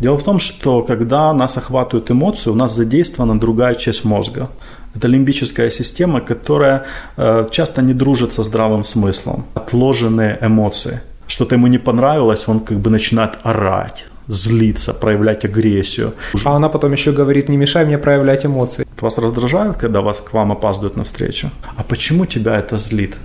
[0.00, 4.48] Дело в том, что когда нас охватывают эмоции, у нас задействована другая часть мозга.
[4.94, 6.84] Это лимбическая система, которая
[7.16, 9.44] э, часто не дружит со здравым смыслом.
[9.54, 11.00] Отложенные эмоции.
[11.26, 16.12] Что-то ему не понравилось, он как бы начинает орать злиться, проявлять агрессию.
[16.44, 18.86] А она потом еще говорит, не мешай мне проявлять эмоции.
[19.00, 21.50] Вас раздражает, когда вас к вам опаздывают на встречу?
[21.76, 23.16] А почему тебя это злит?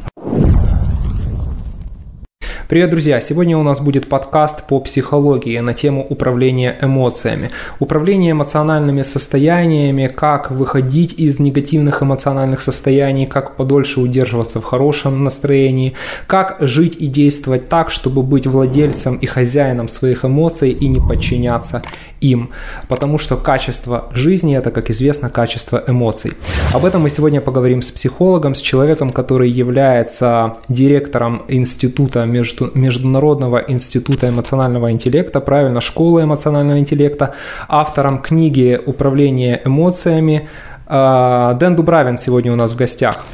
[2.67, 3.21] Привет, друзья!
[3.21, 7.51] Сегодня у нас будет подкаст по психологии на тему управления эмоциями.
[7.79, 15.93] Управление эмоциональными состояниями, как выходить из негативных эмоциональных состояний, как подольше удерживаться в хорошем настроении,
[16.25, 21.83] как жить и действовать так, чтобы быть владельцем и хозяином своих эмоций и не подчиняться
[22.19, 22.49] им.
[22.87, 26.31] Потому что качество жизни– это, как известно, качество эмоций.
[26.73, 33.57] Об этом мы сегодня поговорим с психологом, с человеком, который является директором института между Международного
[33.57, 37.33] института эмоционального интеллекта, правильно, школы эмоционального интеллекта,
[37.67, 40.49] автором книги «Управление эмоциями».
[40.87, 43.25] А, Дэн Дубравин сегодня у нас в гостях.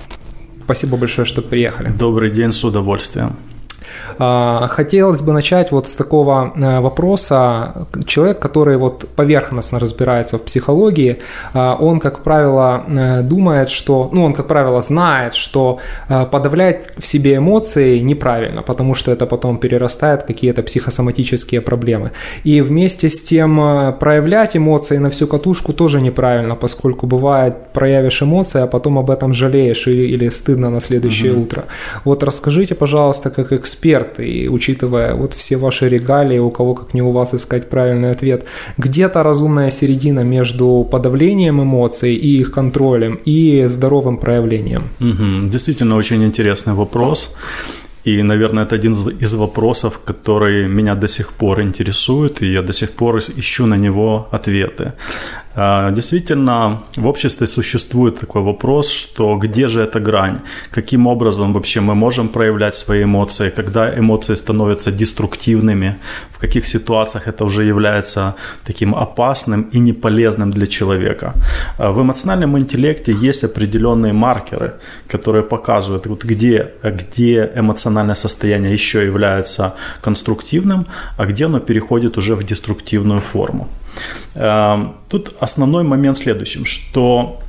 [0.64, 1.90] Спасибо большое, что приехали.
[1.90, 3.36] Добрый день, с удовольствием.
[4.18, 7.88] А, хотелось бы начать вот с такого э, вопроса.
[8.06, 11.18] Человек, который вот поверхностно разбирается в психологии,
[11.54, 16.78] а, он, как правило, э, думает, что, ну, он, как правило, знает, что э, подавлять
[16.98, 22.12] в себе эмоции неправильно, потому что это потом перерастает в какие-то психосоматические проблемы.
[22.44, 28.62] И вместе с тем проявлять эмоции на всю катушку тоже неправильно, поскольку бывает, проявишь эмоции,
[28.62, 31.42] а потом об этом жалеешь или, или стыдно на следующее угу.
[31.42, 31.64] утро.
[32.06, 36.94] Вот расскажите, пожалуйста, как эксперт, эксперт, и учитывая вот все ваши регалии, у кого как
[36.94, 38.46] не у вас искать правильный ответ,
[38.78, 44.84] где-то разумная середина между подавлением эмоций и их контролем и здоровым проявлением.
[45.00, 45.50] Угу.
[45.50, 47.38] Действительно очень интересный вопрос.
[48.08, 52.74] И, наверное, это один из вопросов, который меня до сих пор интересует, и я до
[52.74, 54.94] сих пор ищу на него ответы.
[55.56, 60.40] А, действительно, в обществе существует такой вопрос, что где же эта грань?
[60.72, 63.50] Каким образом вообще мы можем проявлять свои эмоции?
[63.50, 66.00] Когда эмоции становятся деструктивными?
[66.32, 71.34] В каких ситуациях это уже является таким опасным и неполезным для человека?
[71.78, 74.74] А, в эмоциональном интеллекте есть определенные маркеры,
[75.08, 80.86] которые показывают, вот где, где эмоциональное состояние еще является конструктивным,
[81.18, 83.68] а где оно переходит уже в деструктивную форму.
[84.36, 87.40] Эм, тут основной момент в следующем, что,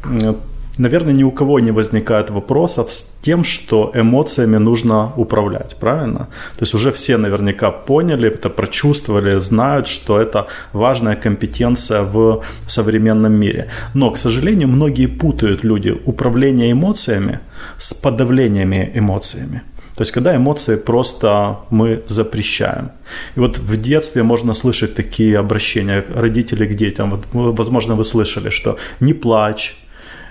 [0.79, 6.29] наверное, ни у кого не возникает вопросов с тем, что эмоциями нужно управлять, правильно?
[6.59, 13.33] То есть уже все наверняка поняли, это прочувствовали, знают, что это важная компетенция в современном
[13.33, 13.69] мире.
[13.95, 17.39] Но, к сожалению, многие путают люди управление эмоциями
[17.79, 19.63] с подавлениями эмоциями.
[19.97, 22.91] То есть, когда эмоции просто мы запрещаем.
[23.37, 27.11] И вот в детстве можно слышать такие обращения родителей к детям.
[27.11, 29.77] Вот, возможно, вы слышали, что не плачь,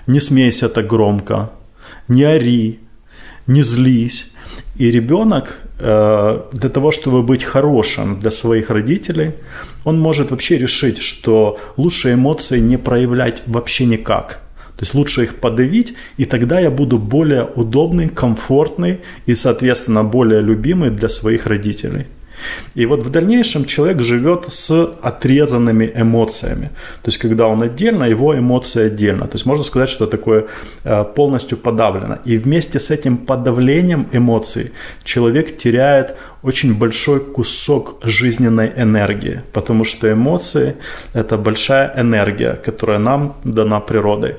[0.06, 1.50] не смейся так громко,
[2.08, 2.78] не ори,
[3.46, 4.32] не злись.
[4.80, 9.30] И ребенок э, для того, чтобы быть хорошим для своих родителей,
[9.84, 14.41] он может вообще решить, что лучше эмоции не проявлять вообще никак.
[14.82, 20.90] Есть лучше их подавить, и тогда я буду более удобный, комфортный и, соответственно, более любимый
[20.90, 22.06] для своих родителей.
[22.74, 24.70] И вот в дальнейшем человек живет с
[25.00, 26.70] отрезанными эмоциями.
[27.02, 29.26] То есть, когда он отдельно, его эмоции отдельно.
[29.26, 30.46] То есть, можно сказать, что такое
[30.84, 32.18] э, полностью подавлено.
[32.24, 34.72] И вместе с этим подавлением эмоций
[35.04, 39.42] человек теряет очень большой кусок жизненной энергии.
[39.52, 40.74] Потому что эмоции–
[41.14, 44.34] это большая энергия, которая нам дана природой.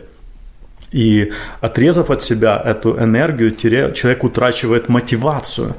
[0.94, 1.32] И
[1.62, 3.52] отрезав от себя эту энергию,
[3.94, 5.76] человек утрачивает мотивацию.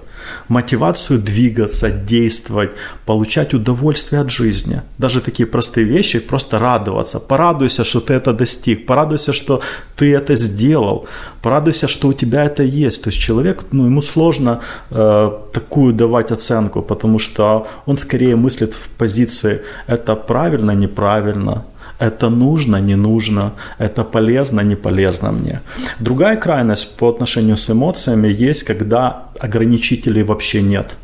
[0.48, 2.70] Мотивацию двигаться, действовать,
[3.06, 4.80] получать удовольствие от жизни.
[4.98, 7.20] Даже такие простые вещи, просто радоваться.
[7.20, 8.86] Порадуйся, что ты это достиг.
[8.86, 9.60] Порадуйся, что
[9.96, 11.06] ты это сделал.
[11.42, 13.02] Порадуйся, что у тебя это есть.
[13.02, 14.60] То есть человек, ну, ему сложно
[14.90, 21.64] э, такую давать оценку, потому что он скорее мыслит в позиции это правильно, неправильно,
[21.98, 25.60] это нужно, не нужно, это полезно, не полезно мне.
[26.00, 30.96] Другая крайность по отношению с эмоциями есть, когда ограничителей вообще нет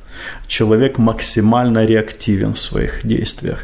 [0.46, 3.58] человек максимально реактивен в своих действиях.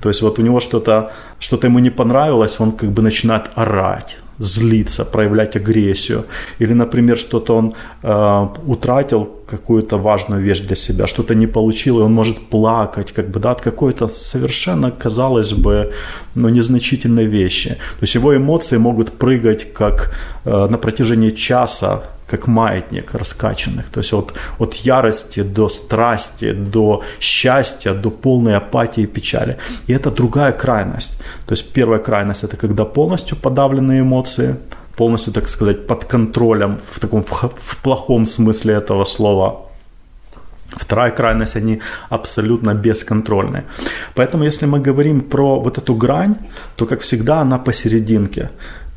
[0.00, 4.18] То есть вот у него что-то, что-то ему не понравилось, он как бы начинает орать
[4.42, 6.24] злиться, проявлять агрессию.
[6.60, 7.72] Или, например, что-то он
[8.02, 13.30] э, утратил, какую-то важную вещь для себя, что-то не получил, и он может плакать, как
[13.30, 15.92] бы, да, от какой-то совершенно, казалось бы,
[16.34, 17.68] ну, незначительной вещи.
[17.68, 22.02] То есть его эмоции могут прыгать как э, на протяжении часа,
[22.32, 23.90] как маятник раскачанных.
[23.90, 29.56] То есть от, от ярости до страсти, до счастья, до полной апатии и печали.
[29.88, 31.22] И это другая крайность.
[31.46, 34.56] То есть первая крайность– это когда полностью подавленные эмоции,
[34.96, 39.56] полностью, так сказать, под контролем в таком в, в плохом смысле этого слова–
[40.76, 41.80] Вторая крайность, они
[42.10, 43.64] абсолютно бесконтрольные.
[44.14, 46.36] Поэтому, если мы говорим про вот эту грань,
[46.76, 48.50] то, как всегда, она посерединке.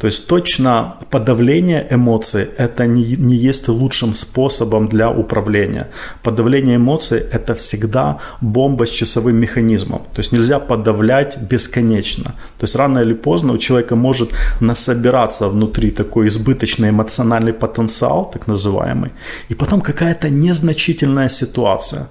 [0.06, 5.88] То есть точно подавление эмоций– это не, не есть лучшим способом для управления.
[6.22, 10.00] Подавление эмоций– это всегда бомба с часовым механизмом.
[10.14, 12.24] То есть нельзя подавлять бесконечно.
[12.60, 14.30] То есть рано или поздно у человека может
[14.62, 19.12] насобираться внутри такой избыточный эмоциональный потенциал, так называемый,
[19.50, 22.08] и потом какая-то незначительная ситуация.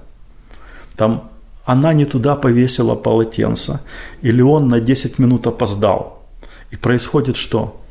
[0.96, 1.30] Там
[1.64, 3.80] она не туда повесила полотенце,
[4.24, 6.10] или он на 10 минут опоздал–
[6.74, 7.83] и происходит что?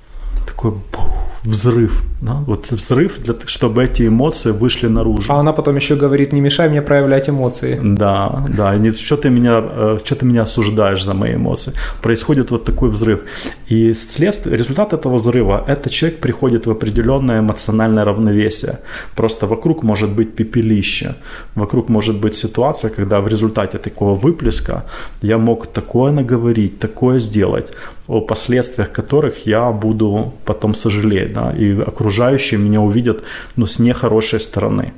[0.55, 1.09] Такой бух,
[1.43, 2.12] взрыв.
[2.23, 2.33] Да?
[2.47, 5.33] Вот взрыв, для, чтобы эти эмоции вышли наружу.
[5.33, 7.79] А она потом еще говорит, не мешай мне проявлять эмоции.
[7.83, 11.73] Да, да, не, что, ты меня, э, что ты меня осуждаешь за мои эмоции.
[12.01, 13.19] Происходит вот такой взрыв.
[13.67, 18.79] И следствие, результат этого взрыва, это человек приходит в определенное эмоциональное равновесие.
[19.15, 21.15] Просто вокруг может быть пепелище,
[21.55, 24.83] вокруг может быть ситуация, когда в результате такого выплеска
[25.21, 27.73] я мог такое наговорить, такое сделать,
[28.07, 31.73] о последствиях которых я буду потом сожалеть, да, и
[32.13, 33.23] окружающие меня увидят,
[33.55, 34.91] ну, с нехорошей стороны.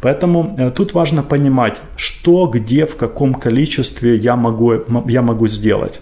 [0.00, 4.72] Поэтому э, тут важно понимать, что, где, в каком количестве я могу,
[5.08, 6.00] я могу сделать.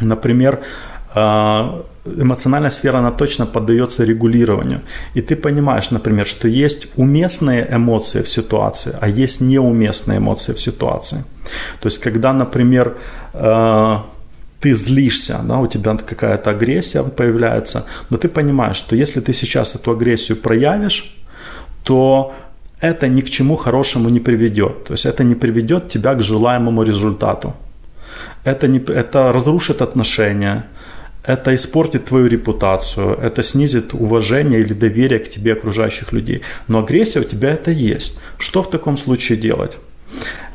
[0.00, 0.58] Например,
[1.14, 4.80] э, эмоциональная сфера, она точно поддается регулированию.
[5.16, 10.60] И ты понимаешь, например, что есть уместные эмоции в ситуации, а есть неуместные эмоции в
[10.60, 11.24] ситуации.
[11.80, 12.96] То есть, когда, например,
[13.34, 13.98] э,
[14.62, 19.74] ты злишься, да, у тебя какая-то агрессия появляется, но ты понимаешь, что если ты сейчас
[19.74, 21.16] эту агрессию проявишь,
[21.84, 22.32] то
[22.80, 24.84] это ни к чему хорошему не приведет.
[24.84, 27.54] То есть это не приведет тебя к желаемому результату.
[28.44, 30.64] Это, не, это разрушит отношения,
[31.24, 36.42] это испортит твою репутацию, это снизит уважение или доверие к тебе окружающих людей.
[36.68, 38.20] Но агрессия у тебя это есть.
[38.38, 39.78] Что в таком случае делать?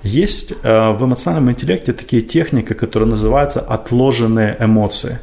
[0.04, 5.20] Есть э, в эмоциональном интеллекте такие техники, которые называются отложенные эмоции.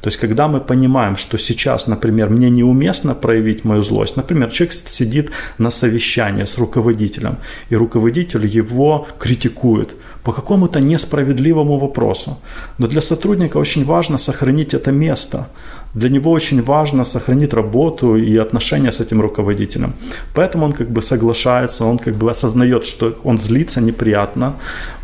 [0.00, 4.72] То есть, когда мы понимаем, что сейчас, например, мне неуместно проявить мою злость, например, человек
[4.72, 7.36] сидит на совещании с руководителем,
[7.70, 9.94] и руководитель его критикует
[10.24, 12.38] по какому-то несправедливому вопросу.
[12.78, 15.48] Но для сотрудника очень важно сохранить это место,
[15.94, 19.92] для него очень важно сохранить работу и отношения с этим руководителем.
[20.34, 24.54] Поэтому он как бы соглашается, он как бы осознает, что он злится неприятно,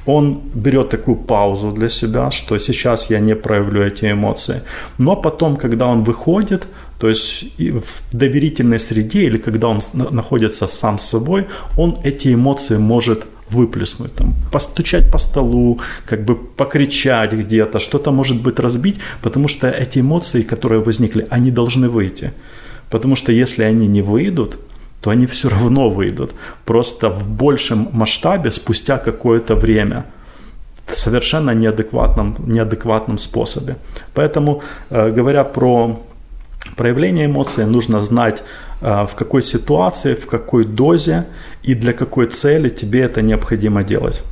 [0.07, 4.63] он берет такую паузу для себя, что сейчас я не проявлю эти эмоции.
[4.99, 6.67] Но потом, когда он выходит,
[6.99, 11.47] то есть в доверительной среде или когда он находится сам с собой,
[11.77, 18.43] он эти эмоции может выплеснуть, там, постучать по столу, как бы покричать где-то, что-то может
[18.43, 22.33] быть разбить, потому что эти эмоции, которые возникли, они должны выйти.
[22.91, 24.59] Потому что если они не выйдут,
[25.01, 26.33] то они все равно выйдут.
[26.65, 30.05] Просто в большем масштабе спустя какое-то время
[30.87, 33.77] совершенно неадекватном, неадекватном способе.
[34.15, 36.01] Поэтому, э, говоря про
[36.77, 38.43] проявление эмоций, нужно знать
[38.81, 41.25] в какой ситуации, в какой дозе
[41.63, 44.23] и для какой цели тебе это необходимо делать.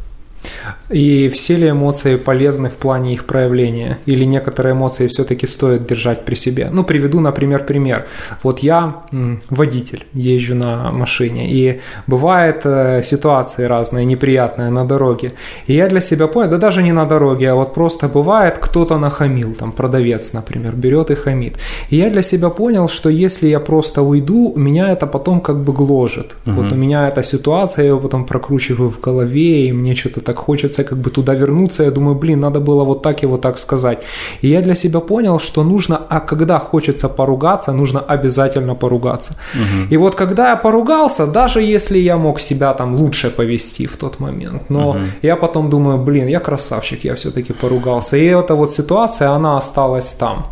[0.90, 3.98] И все ли эмоции полезны в плане их проявления?
[4.06, 6.68] Или некоторые эмоции все-таки стоит держать при себе?
[6.72, 8.06] Ну, приведу, например, пример.
[8.42, 9.02] Вот я
[9.50, 15.32] водитель, езжу на машине, и бывают э, ситуации разные, неприятные на дороге.
[15.66, 18.98] И я для себя понял, да даже не на дороге, а вот просто бывает, кто-то
[18.98, 21.58] нахамил, там продавец, например, берет и хамит.
[21.90, 25.72] И я для себя понял, что если я просто уйду, меня это потом как бы
[25.72, 26.36] гложет.
[26.46, 26.54] Угу.
[26.54, 30.35] Вот у меня эта ситуация, я ее потом прокручиваю в голове, и мне что-то так
[30.36, 31.84] хочется как бы туда вернуться.
[31.84, 33.98] Я думаю, блин, надо было вот так и вот так сказать.
[34.42, 39.32] И я для себя понял, что нужно, а когда хочется поругаться, нужно обязательно поругаться.
[39.54, 39.94] Угу.
[39.94, 44.20] И вот когда я поругался, даже если я мог себя там лучше повести в тот
[44.20, 44.98] момент, но угу.
[45.22, 48.16] я потом думаю, блин, я красавчик, я все-таки поругался.
[48.16, 50.46] И эта вот ситуация, она осталась там.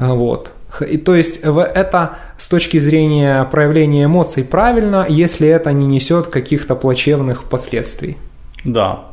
[0.00, 0.16] Угу.
[0.16, 0.52] Вот.
[0.80, 6.74] И то есть это с точки зрения проявления эмоций правильно, если это не несет каких-то
[6.74, 8.16] плачевных последствий.
[8.64, 9.04] Да.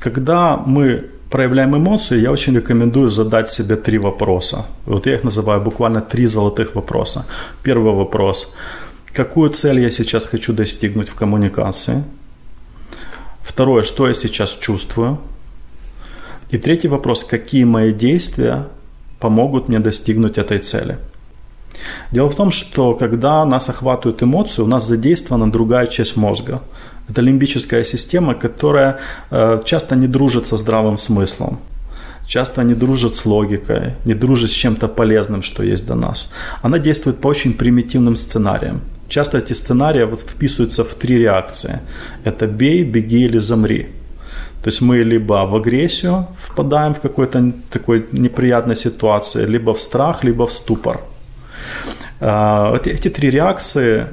[0.00, 4.66] Когда мы проявляем эмоции, я очень рекомендую задать себе три вопроса.
[4.86, 7.26] Вот я их называю буквально три золотых вопроса.
[7.62, 8.54] Первый вопрос.
[9.12, 12.04] Какую цель я сейчас хочу достигнуть в коммуникации?
[13.42, 15.18] Второе, что я сейчас чувствую?
[16.50, 18.68] И третий вопрос, какие мои действия
[19.18, 20.98] помогут мне достигнуть этой цели?
[22.12, 26.60] Дело в том, что когда нас охватывают эмоции, у нас задействована другая часть мозга.
[27.08, 28.98] Это лимбическая система, которая
[29.30, 31.58] э, часто не дружит со здравым смыслом.
[32.26, 36.32] Часто не дружит с логикой, не дружит с чем-то полезным, что есть до нас.
[36.62, 38.80] Она действует по очень примитивным сценариям.
[39.08, 41.78] Часто эти сценарии вот вписываются в три реакции.
[42.24, 43.86] Это бей, беги или замри.
[44.62, 50.24] То есть мы либо в агрессию впадаем в какой-то такой неприятной ситуации, либо в страх,
[50.24, 51.00] либо в ступор.
[52.20, 54.06] А, эти, эти три реакции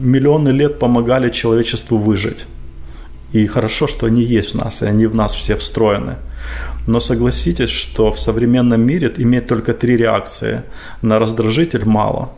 [0.00, 2.46] миллионы лет помогали человечеству выжить.
[3.32, 6.16] И хорошо, что они есть в нас, и они в нас все встроены.
[6.86, 10.62] Но согласитесь, что в современном мире иметь только три реакции
[11.02, 12.30] на раздражитель мало.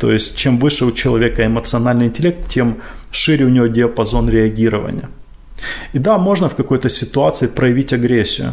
[0.00, 2.78] То есть чем выше у человека эмоциональный интеллект, тем
[3.10, 5.08] шире у него диапазон реагирования.
[5.92, 8.52] И да, можно в какой-то ситуации проявить агрессию,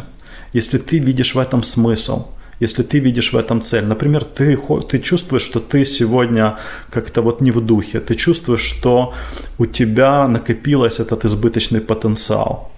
[0.52, 2.26] если ты видишь в этом смысл,
[2.60, 3.84] если ты видишь в этом цель.
[3.84, 4.58] Например, ты,
[4.88, 6.56] ты чувствуешь, что ты сегодня
[6.90, 9.12] как-то вот не в духе, ты чувствуешь, что
[9.58, 12.70] у тебя накопилось этот избыточный потенциал.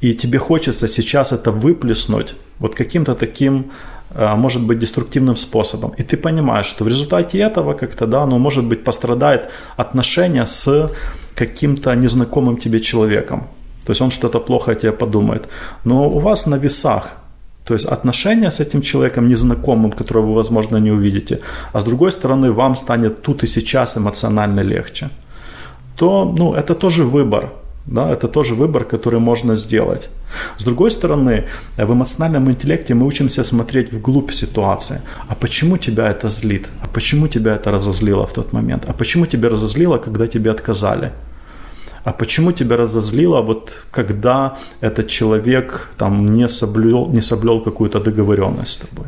[0.00, 3.70] И тебе хочется сейчас это выплеснуть вот каким-то таким,
[4.10, 5.92] а, может быть, деструктивным способом.
[5.98, 10.90] И ты понимаешь, что в результате этого как-то, да, ну, может быть, пострадает отношение с
[11.34, 13.48] каким-то незнакомым тебе человеком.
[13.84, 15.48] То есть он что-то плохо о тебе подумает.
[15.84, 17.16] Но у вас на весах
[17.68, 21.38] то есть отношения с этим человеком незнакомым, которого вы, возможно, не увидите,
[21.72, 25.08] а с другой стороны, вам станет тут и сейчас эмоционально легче,
[25.96, 27.50] то ну, это тоже выбор.
[27.86, 30.08] Да, это тоже выбор, который можно сделать.
[30.58, 31.44] С другой стороны,
[31.76, 35.00] в эмоциональном интеллекте мы учимся смотреть вглубь ситуации.
[35.28, 36.66] А почему тебя это злит?
[36.82, 38.84] А почему тебя это разозлило в тот момент?
[38.88, 41.12] А почему тебя разозлило, когда тебе отказали?
[42.08, 48.72] А почему тебя разозлило, вот когда этот человек там не соблюл, не соблюл какую-то договоренность
[48.72, 49.06] с тобой?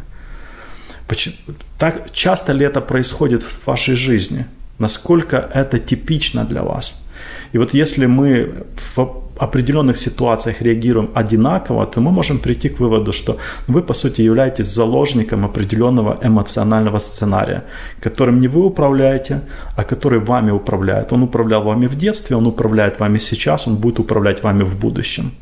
[1.09, 1.35] Почему,
[1.79, 4.45] так часто ли это происходит в вашей жизни?
[4.79, 7.10] Насколько это типично для вас?
[7.53, 8.65] И вот если мы
[8.97, 13.37] в определенных ситуациях реагируем одинаково, то мы можем прийти к выводу, что
[13.69, 17.63] вы, по сути, являетесь заложником определенного эмоционального сценария,
[18.03, 19.41] которым не вы управляете,
[19.77, 21.13] а который вами управляет.
[21.13, 25.33] Он управлял вами в детстве, он управляет вами сейчас, он будет управлять вами в будущем.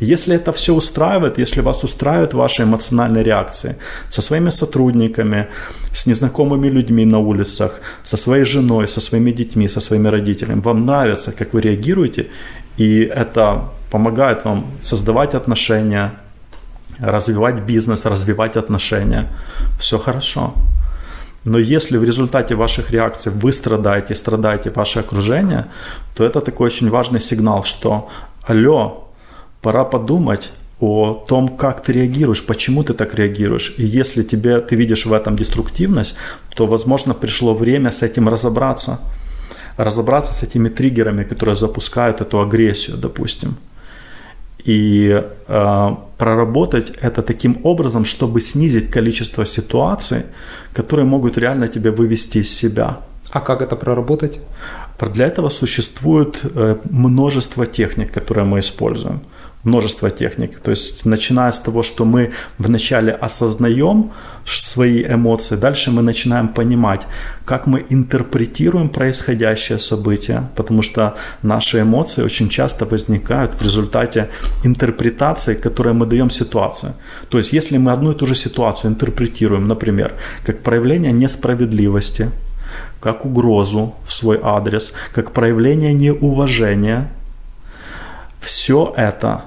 [0.00, 3.76] Если это все устраивает, если вас устраивают ваши эмоциональные реакции
[4.08, 5.46] со своими сотрудниками,
[5.92, 10.86] с незнакомыми людьми на улицах, со своей женой, со своими детьми, со своими родителями, вам
[10.86, 12.26] нравится, как вы реагируете,
[12.76, 16.12] и это помогает вам создавать отношения,
[16.98, 19.28] развивать бизнес, развивать отношения,
[19.78, 20.54] все хорошо.
[21.44, 25.66] Но если в результате ваших реакций вы страдаете, страдаете ваше окружение,
[26.14, 28.08] то это такой очень важный сигнал, что
[28.42, 29.08] алло,
[29.62, 33.74] пора подумать о том, как ты реагируешь, почему ты так реагируешь.
[33.78, 36.16] И если тебе, ты видишь в этом деструктивность,
[36.54, 38.98] то, возможно, пришло время с этим разобраться.
[39.76, 43.56] Разобраться с этими триггерами, которые запускают эту агрессию, допустим.
[44.64, 50.22] И э, проработать это таким образом, чтобы снизить количество ситуаций,
[50.74, 53.00] которые могут реально тебя вывести из себя.
[53.30, 54.40] А как это проработать?
[55.14, 59.20] Для этого существует э, множество техник, которые мы используем
[59.66, 60.60] множество техник.
[60.60, 64.10] То есть начиная с того, что мы вначале осознаем
[64.44, 67.06] свои эмоции, дальше мы начинаем понимать,
[67.44, 74.28] как мы интерпретируем происходящее событие, потому что наши эмоции очень часто возникают в результате
[74.64, 76.92] интерпретации, которую мы даем ситуации.
[77.28, 80.12] То есть если мы одну и ту же ситуацию интерпретируем, например,
[80.46, 82.30] как проявление несправедливости,
[83.00, 87.08] как угрозу в свой адрес, как проявление неуважения,
[88.40, 89.42] все это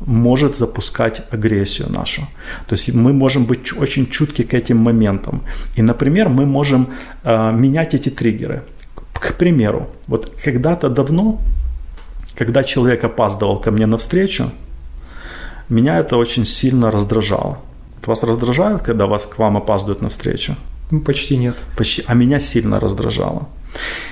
[0.00, 2.22] может запускать агрессию нашу.
[2.66, 5.42] То есть мы можем быть очень чутки к этим моментам.
[5.76, 6.88] И, например, мы можем
[7.22, 8.62] э, менять эти триггеры.
[9.12, 11.40] К примеру, вот когда-то давно,
[12.38, 14.50] когда человек опаздывал ко мне навстречу,
[15.68, 17.58] меня это очень сильно раздражало.
[18.06, 20.54] Вас раздражает, когда вас к вам опаздывают навстречу?
[20.90, 21.56] Ну, почти нет.
[21.76, 23.48] Почти, а меня сильно раздражало.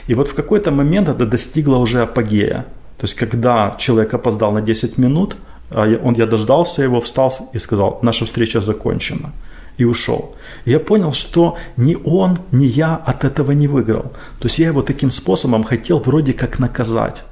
[0.09, 2.65] И вот в какой-то момент это достигло уже апогея.
[2.97, 5.37] То есть, когда человек опоздал на 10 минут–
[5.75, 9.33] он, я дождался его, встал и сказал, наша встреча закончена.
[9.79, 10.35] И ушел.
[10.67, 14.13] я понял, что ни он, ни я от этого не выиграл.
[14.39, 17.23] То есть я его таким способом хотел вроде как наказать.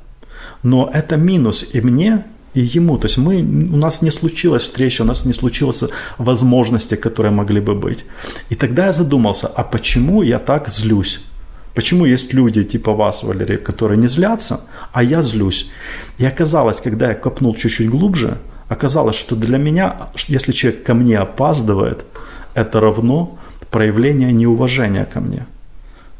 [0.62, 2.98] Но это минус и мне, и ему.
[2.98, 3.36] То есть мы,
[3.72, 5.84] у нас не случилась встреча, у нас не случилось
[6.18, 8.04] возможности, которые могли бы быть.
[8.48, 11.20] И тогда я задумался, а почему я так злюсь?
[11.74, 14.60] Почему есть люди типа вас, Валерий, которые не злятся,
[14.92, 15.70] а я злюсь?
[16.18, 19.96] И оказалось, когда я копнул чуть-чуть глубже, оказалось, что для меня,
[20.28, 22.04] если человек ко мне опаздывает,
[22.54, 23.38] это равно
[23.70, 25.46] проявление неуважения ко мне.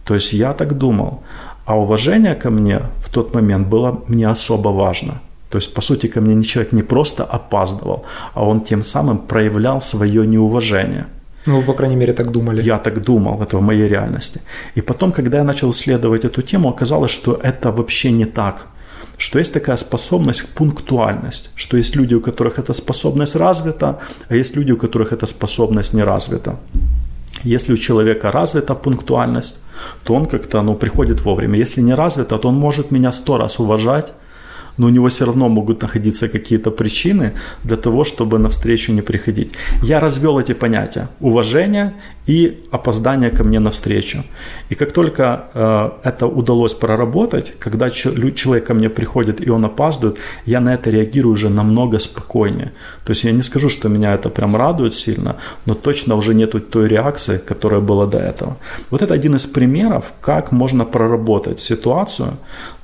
[0.04, 1.23] То есть я так думал.
[1.64, 5.14] А уважение ко мне в тот момент было не особо важно.
[5.50, 8.04] То есть, по сути, ко мне человек не просто опаздывал,
[8.35, 11.07] а он тем самым проявлял свое неуважение.
[11.47, 12.62] Ну, вы, по крайней мере, так думали.
[12.62, 14.40] Я так думал, это в моей реальности.
[14.76, 18.66] И потом, когда я начал исследовать эту тему, оказалось, что это вообще не так.
[19.16, 24.56] Что есть такая способность пунктуальность, что есть люди, у которых эта способность развита, а есть
[24.56, 26.56] люди, у которых эта способность не развита.
[27.44, 29.59] Если у человека развита пунктуальность,
[30.04, 31.59] то он как-то ну, приходит вовремя.
[31.59, 34.12] Если не развита, то он может меня сто раз уважать,
[34.77, 37.33] но у него все равно могут находиться какие-то причины
[37.65, 39.53] для того, чтобы на встречу не приходить.
[39.83, 41.93] Я развел эти понятия уважение
[42.31, 44.23] и опоздание ко мне на встречу.
[44.71, 50.19] И как только э, это удалось проработать, когда человек ко мне приходит и он опаздывает,
[50.47, 52.71] я на это реагирую уже намного спокойнее.
[53.05, 55.37] То есть я не скажу, что меня это прям радует сильно,
[55.67, 58.57] но точно уже нету той реакции, которая была до этого.
[58.91, 62.29] Вот это один из примеров, как можно проработать ситуацию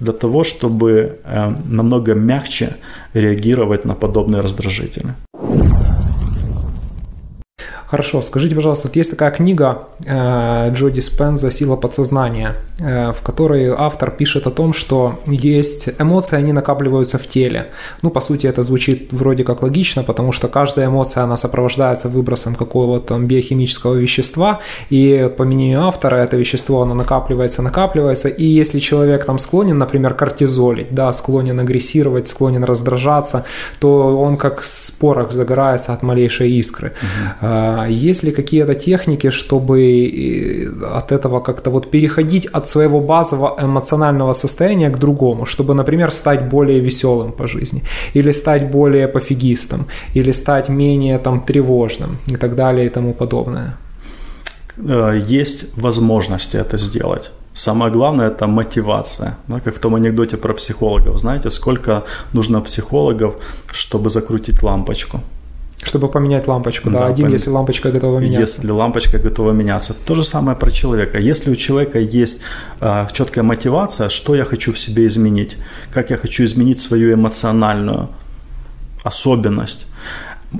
[0.00, 2.76] для того, чтобы э, намного мягче
[3.14, 5.14] реагировать на подобные раздражители.
[7.90, 13.68] Хорошо, скажите, пожалуйста, вот есть такая книга э, Джо Диспенза «Сила подсознания», э, в которой
[13.68, 17.68] автор пишет о том, что есть эмоции, они накапливаются в теле.
[18.02, 22.56] Ну, по сути, это звучит вроде как логично, потому что каждая эмоция, она сопровождается выбросом
[22.56, 29.24] какого-то биохимического вещества, и по мнению автора это вещество, оно накапливается, накапливается, и если человек
[29.24, 33.44] там склонен, например, кортизолить, да, склонен агрессировать, склонен раздражаться,
[33.78, 36.92] то он как спорах загорается от малейшей искры.
[37.40, 37.75] Угу.
[37.78, 43.56] А есть ли какие-то техники, чтобы э, от этого как-то вот переходить от своего базового
[43.60, 47.82] эмоционального состояния к другому, чтобы, например, стать более веселым по жизни,
[48.14, 53.76] или стать более пофигистом, или стать менее там тревожным и так далее и тому подобное?
[54.78, 57.30] Э, есть возможности это сделать.
[57.52, 59.36] Самое главное– это мотивация.
[59.48, 61.18] Да, как в том анекдоте про психологов.
[61.18, 62.02] Знаете, сколько
[62.32, 63.34] нужно психологов,
[63.72, 65.20] чтобы закрутить лампочку?
[65.82, 67.32] Чтобы поменять лампочку, да, да один, пом...
[67.32, 68.40] если лампочка готова меняться.
[68.40, 69.94] Если лампочка готова меняться.
[69.94, 71.18] То же самое про человека.
[71.18, 72.42] Если у человека есть
[72.80, 75.56] э, четкая мотивация, что я хочу в себе изменить,
[75.92, 78.08] как я хочу изменить свою эмоциональную
[79.04, 79.86] особенность,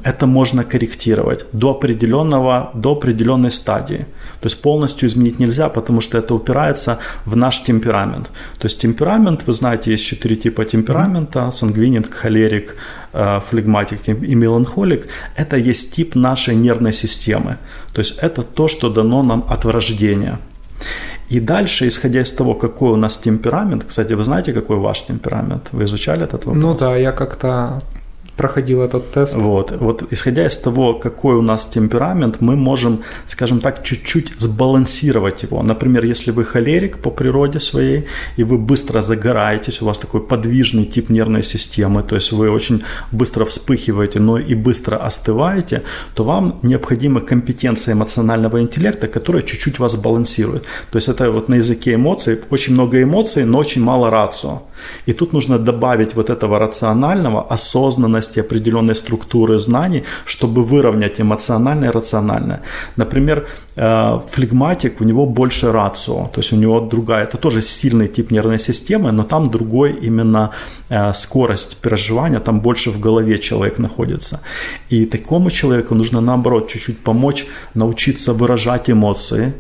[0.03, 4.07] это можно корректировать до определенного, до определенной стадии.
[4.41, 8.31] То есть полностью изменить нельзя, потому что это упирается в наш темперамент.
[8.59, 12.77] То есть темперамент, вы знаете, есть четыре типа темперамента, сангвиник, холерик,
[13.13, 15.07] э, флегматик и меланхолик.
[15.37, 17.57] Это есть тип нашей нервной системы.
[17.93, 20.39] То есть это то, что дано нам от рождения.
[21.29, 25.69] И дальше, исходя из того, какой у нас темперамент, кстати, вы знаете, какой ваш темперамент?
[25.73, 26.63] Вы изучали этот вопрос?
[26.63, 27.81] Ну да, я как-то
[28.37, 29.35] проходил этот тест.
[29.35, 35.43] Вот, вот исходя из того, какой у нас темперамент, мы можем, скажем так, чуть-чуть сбалансировать
[35.43, 35.63] его.
[35.63, 40.85] Например, если вы холерик по природе своей, и вы быстро загораетесь, у вас такой подвижный
[40.85, 45.83] тип нервной системы, то есть вы очень быстро вспыхиваете, но и быстро остываете,
[46.15, 50.65] то вам необходима компетенция эмоционального интеллекта, которая чуть-чуть вас балансирует.
[50.91, 54.63] То есть это вот на языке эмоций, очень много эмоций, но очень мало рацио.
[55.07, 61.93] И тут нужно добавить вот этого рационального, осознанности, определенной структуры знаний, чтобы выровнять эмоциональное и
[61.93, 62.61] рациональное.
[62.97, 63.47] Например,
[63.77, 68.31] э, флегматик, у него больше рацио, то есть у него другая, это тоже сильный тип
[68.31, 70.51] нервной системы, но там другой именно
[70.91, 74.41] э, скорость переживания, там больше в голове человек находится.
[74.93, 79.53] И такому человеку нужно наоборот чуть-чуть помочь научиться выражать эмоции,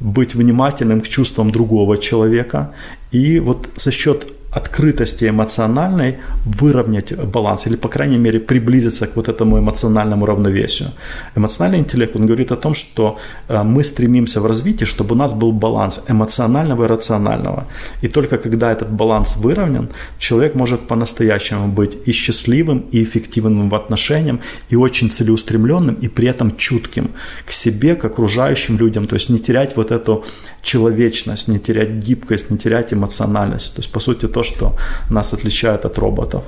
[0.00, 2.72] быть внимательным к чувствам другого человека.
[3.12, 9.28] И вот за счет открытости эмоциональной выровнять баланс или, по крайней мере, приблизиться к вот
[9.28, 10.88] этому эмоциональному равновесию.
[11.36, 15.32] Эмоциональный интеллект, он говорит о том, что э, мы стремимся в развитии, чтобы у нас
[15.32, 17.66] был баланс эмоционального и рационального.
[18.02, 23.74] И только когда этот баланс выровнен, человек может по-настоящему быть и счастливым, и эффективным в
[23.74, 24.40] отношениях,
[24.72, 27.10] и очень целеустремленным, и при этом чутким
[27.46, 29.06] к себе, к окружающим людям.
[29.06, 30.24] То есть не терять вот эту
[30.62, 33.74] человечность, не терять гибкость, не терять эмоциональность.
[33.74, 34.76] То есть, по сути, то, что
[35.10, 36.44] нас отличает от роботов.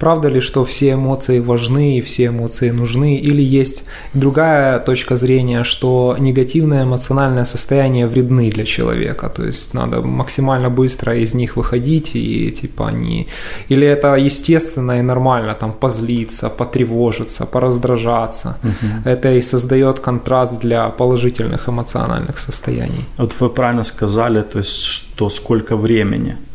[0.00, 3.16] Правда ли, что все эмоции важны и все эмоции нужны?
[3.16, 3.84] Или есть
[4.14, 9.28] другая точка зрения, что негативное эмоциональное состояние вредны для человека?
[9.28, 13.26] То есть надо максимально быстро из них выходить и типа они...
[13.68, 18.56] Или это естественно и нормально, там, позлиться, потревожиться, пораздражаться.
[18.64, 19.10] Угу.
[19.10, 23.04] Это и создает контраст для положительных эмоциональных состояний.
[23.18, 26.36] Вот вы правильно сказали, то есть что сколько времени–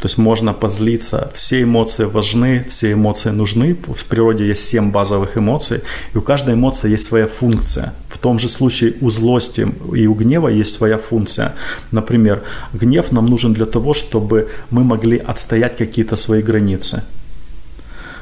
[0.00, 1.30] То есть можно позлиться.
[1.34, 3.74] Все эмоции важны, все эмоции нужны.
[3.74, 5.80] В природе есть семь базовых эмоций,
[6.14, 7.94] и у каждой эмоции есть своя функция.
[8.08, 11.54] В том же случае у злости и у гнева есть своя функция.
[11.90, 17.02] Например, гнев нам нужен для того, чтобы мы могли отстоять какие-то свои границы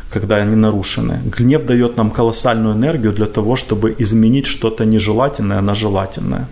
[0.08, 1.20] когда они нарушены.
[1.38, 6.48] Гнев дает нам колоссальную энергию для того, чтобы изменить что-то нежелательное на желательное.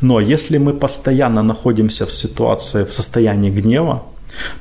[0.00, 4.02] Но если мы постоянно находимся в ситуации, в состоянии гнева,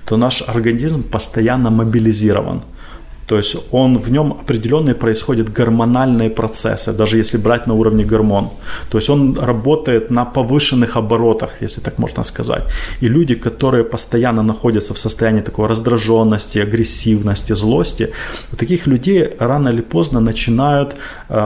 [0.05, 2.61] то наш организм постоянно мобилизирован–
[3.27, 8.49] то есть он, в нем определенные происходят гормональные процессы, даже если брать на уровне гормон.
[8.89, 12.63] То есть он работает на повышенных оборотах, если так можно сказать.
[13.01, 18.09] И люди, которые постоянно находятся в состоянии такой раздраженности, агрессивности, злости,
[18.51, 20.95] у таких людей рано или поздно начинают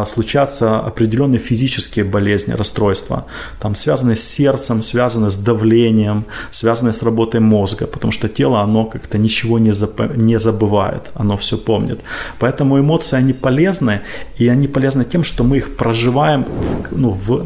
[0.06, 3.26] случаться определенные физические болезни, расстройства,
[3.60, 8.86] там связанные с сердцем, связанные с давлением, связанные с работой мозга, потому что тело, оно
[8.86, 12.02] как-то ничего не, зап- не забывает, оно все помнит.
[12.40, 14.02] Поэтому эмоции, они полезны,
[14.38, 17.46] и они полезны тем, что мы их проживаем, в, ну, в,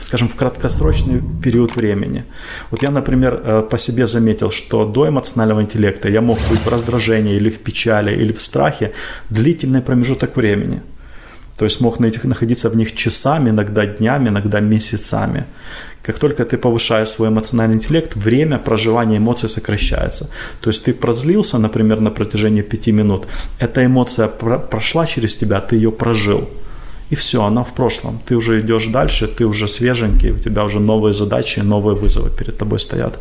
[0.00, 2.24] скажем, в краткосрочный период времени.
[2.70, 6.68] Вот я, например, э, по себе заметил, что до эмоционального интеллекта я мог быть в
[6.68, 8.92] раздражении или в печали, или в страхе
[9.30, 10.80] длительный промежуток времени.
[11.60, 15.44] То есть мог находиться в них часами, иногда днями, иногда месяцами.
[16.02, 20.30] Как только ты повышаешь свой эмоциональный интеллект, время проживания эмоций сокращается.
[20.60, 23.26] То есть ты прозлился, например, на протяжении пяти минут,
[23.58, 24.28] эта эмоция
[24.70, 26.48] прошла через тебя, ты ее прожил.
[27.10, 28.18] И все, она в прошлом.
[28.26, 32.56] Ты уже идешь дальше, ты уже свеженький, у тебя уже новые задачи, новые вызовы перед
[32.56, 33.18] тобой стоят.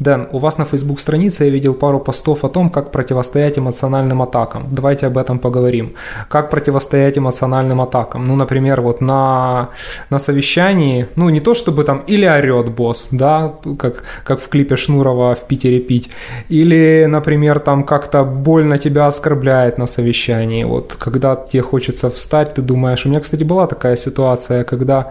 [0.00, 4.22] Дэн, у вас на Facebook странице я видел пару постов о том, как противостоять эмоциональным
[4.22, 4.68] атакам.
[4.70, 5.94] Давайте об этом поговорим.
[6.28, 8.24] Как противостоять эмоциональным атакам?
[8.28, 9.70] Ну, например, вот на,
[10.10, 14.76] на совещании, ну, не то чтобы там или орет босс, да, как, как в клипе
[14.76, 16.10] Шнурова в Питере пить,
[16.48, 20.62] или, например, там как-то больно тебя оскорбляет на совещании.
[20.62, 25.10] Вот когда тебе хочется встать, ты думаешь, у меня, кстати, была такая ситуация, когда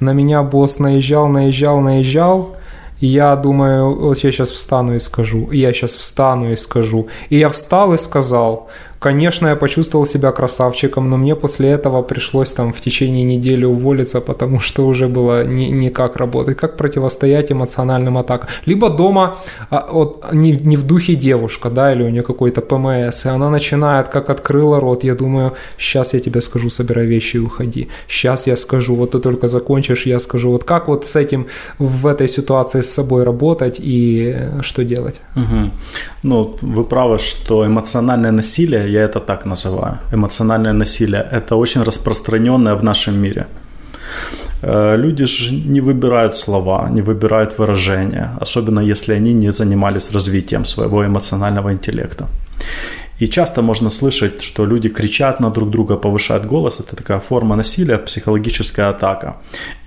[0.00, 2.58] на меня босс наезжал, наезжал, наезжал,
[3.00, 7.08] я думаю, вот я сейчас встану и скажу, я сейчас встану и скажу.
[7.30, 12.52] И я встал и сказал, Конечно, я почувствовал себя красавчиком, но мне после этого пришлось
[12.52, 16.56] там в течение недели уволиться, потому что уже было ни, никак работать.
[16.56, 18.48] Как противостоять эмоциональным атакам?
[18.66, 19.38] Либо дома
[19.70, 23.50] а, вот, не, не в духе девушка, да, или у нее какой-то ПМС, и она
[23.50, 27.88] начинает, как открыла рот, я думаю, сейчас я тебе скажу, собирай вещи и уходи.
[28.08, 30.50] Сейчас я скажу, вот ты только закончишь, я скажу.
[30.50, 31.46] Вот как вот с этим
[31.78, 35.20] в этой ситуации с собой работать и что делать?
[35.36, 35.70] Угу.
[36.22, 42.74] Ну, вы правы, что эмоциональное насилие я это так называю, эмоциональное насилие, это очень распространенное
[42.74, 43.46] в нашем мире.
[44.62, 50.64] Э, люди же не выбирают слова, не выбирают выражения, особенно если они не занимались развитием
[50.64, 52.26] своего эмоционального интеллекта.
[53.20, 56.80] И часто можно слышать, что люди кричат на друг друга, повышают голос.
[56.80, 59.36] Это такая форма насилия, психологическая атака.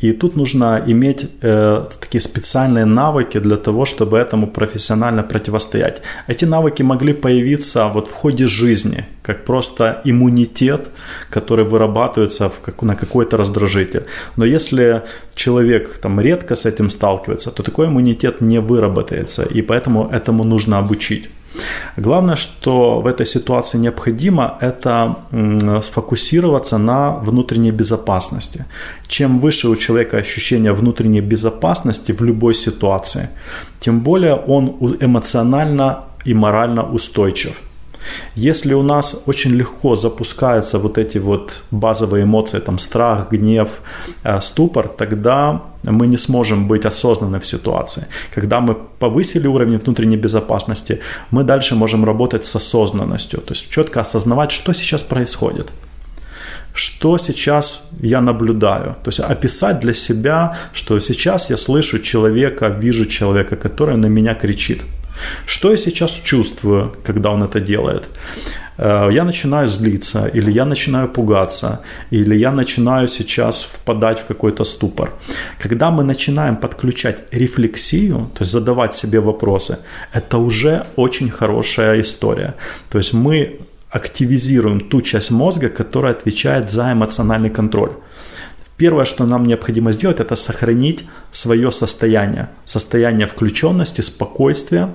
[0.02, 6.02] И тут нужно иметь э, такие специальные навыки для того, чтобы этому профессионально противостоять.
[6.28, 10.90] Эти навыки могли появиться вот в ходе жизни, как просто иммунитет,
[11.30, 14.04] который вырабатывается в, как, на какой-то раздражитель.
[14.36, 15.02] Но если
[15.36, 20.80] человек там редко с этим сталкивается, то такой иммунитет не выработается, и поэтому этому нужно
[20.80, 21.30] обучить.
[21.98, 25.16] Главное, что в этой ситуации необходимо, это
[25.84, 28.66] сфокусироваться на внутренней безопасности.
[29.08, 33.30] Чем выше у человека ощущение внутренней безопасности в любой ситуации,
[33.80, 37.54] тем более он эмоционально и морально устойчив–
[38.36, 43.70] если у нас очень легко запускаются вот эти вот базовые эмоции, там страх, гнев,
[44.24, 48.06] э, ступор, тогда мы не сможем быть осознанны в ситуации.
[48.36, 51.00] Когда мы повысили уровень внутренней безопасности,
[51.32, 55.68] мы дальше можем работать с осознанностью, то есть четко осознавать, что сейчас происходит
[56.74, 58.96] что сейчас я наблюдаю.
[59.04, 64.34] То есть описать для себя, что сейчас я слышу человека, вижу человека, который на меня
[64.36, 64.82] кричит.
[65.46, 68.04] Что я сейчас чувствую, когда он это делает?
[68.78, 71.80] Э, я начинаю злиться, или я начинаю пугаться,
[72.12, 75.14] или я начинаю сейчас впадать в какой-то ступор.
[75.60, 79.78] Когда мы начинаем подключать рефлексию, то есть задавать себе вопросы,
[80.14, 82.54] это уже очень хорошая история.
[82.90, 83.60] То есть мы
[83.92, 87.92] активизируем ту часть мозга, которая отвечает за эмоциональный контроль.
[88.78, 92.48] Первое, что нам необходимо сделать, это сохранить свое состояние.
[92.66, 94.90] Состояние включенности, спокойствия,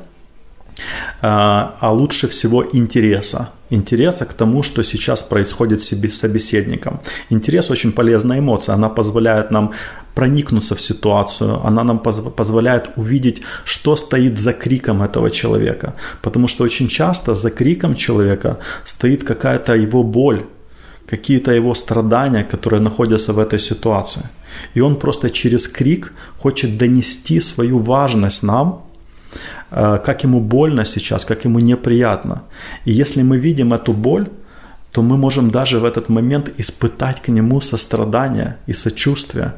[1.23, 3.49] а, а лучше всего интереса.
[3.71, 7.01] интереса к тому, что сейчас происходит с собеседником.
[7.31, 9.73] Интерес очень полезная эмоция, она позволяет нам
[10.15, 15.95] проникнуться в ситуацию, она нам позв- позволяет увидеть, что стоит за криком этого человека.
[16.23, 20.47] Потому что очень часто за криком человека стоит какая-то его боль,
[21.07, 24.23] какие-то его страдания, которые находятся в этой ситуации.
[24.75, 28.86] И он просто через крик хочет донести свою важность нам,
[29.71, 32.43] как ему больно сейчас, как ему неприятно.
[32.85, 34.29] И если мы видим эту боль,
[34.93, 39.53] то мы можем даже в этот момент испытать к нему сострадание и сочувствие.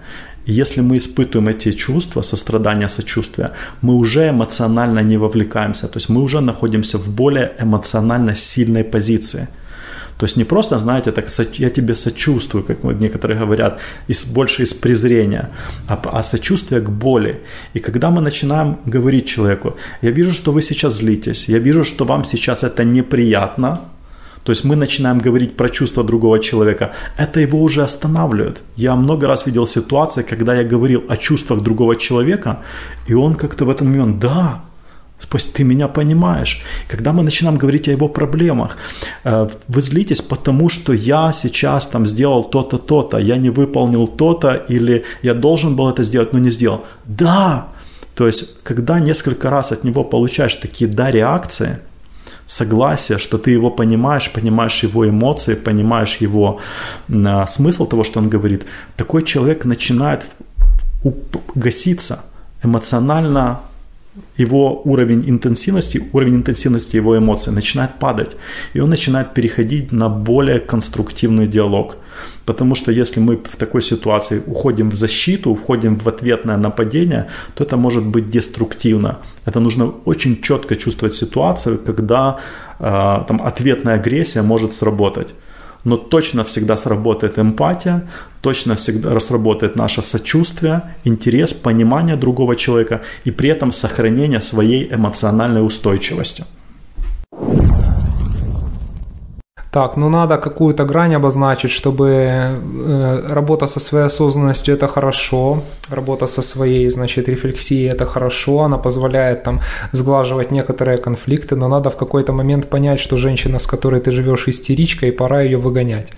[0.46, 3.50] И если мы испытываем эти чувства, сострадания, сочувствия,
[3.82, 9.48] мы уже эмоционально не вовлекаемся, то есть мы уже находимся в более эмоционально сильной позиции–
[10.18, 11.26] то есть не просто, знаете, так
[11.58, 15.50] я тебе сочувствую, как некоторые говорят, из, больше из презрения,
[15.86, 17.40] а, а сочувствие к боли.
[17.74, 22.04] И когда мы начинаем говорить человеку, я вижу, что вы сейчас злитесь, я вижу, что
[22.04, 23.80] вам сейчас это неприятно,
[24.42, 28.62] то есть мы начинаем говорить про чувства другого человека, это его уже останавливает.
[28.76, 32.56] Я много раз видел ситуации, когда я говорил о чувствах другого человека,
[33.06, 34.62] и он как-то в этот момент, да,
[35.28, 36.62] Пусть ты меня понимаешь.
[36.88, 38.76] Когда мы начинаем говорить о его проблемах,
[39.24, 44.54] э, вы злитесь, потому что я сейчас там сделал то-то, то-то, я не выполнил то-то,
[44.70, 46.84] или я должен был это сделать, но не сделал.
[47.04, 47.68] Да!
[48.14, 51.78] То есть, когда несколько раз от него получаешь такие да реакции,
[52.46, 56.58] согласие, что ты его понимаешь, понимаешь его эмоции, понимаешь его
[57.08, 58.64] э, смысл того, что он говорит,
[58.96, 60.24] такой человек начинает
[61.54, 62.24] гаситься,
[62.64, 63.60] эмоционально
[64.36, 68.36] его уровень интенсивности, уровень интенсивности его эмоций начинает падать.
[68.74, 71.96] И он начинает переходить на более конструктивный диалог.
[72.44, 77.64] Потому что если мы в такой ситуации уходим в защиту, входим в ответное нападение, то
[77.64, 79.18] это может быть деструктивно.
[79.46, 82.38] Это нужно очень четко чувствовать ситуацию, когда
[82.78, 85.34] э, там, ответная агрессия может сработать
[85.88, 88.02] но точно всегда сработает эмпатия,
[88.40, 95.66] точно всегда сработает наше сочувствие, интерес, понимание другого человека и при этом сохранение своей эмоциональной
[95.66, 96.44] устойчивости.
[99.70, 106.26] Так, ну надо какую-то грань обозначить, чтобы э, работа со своей осознанностью это хорошо, работа
[106.26, 109.60] со своей, значит, рефлексией это хорошо, она позволяет там
[109.92, 114.48] сглаживать некоторые конфликты, но надо в какой-то момент понять, что женщина, с которой ты живешь,
[114.48, 116.12] истеричка, и пора ее выгонять.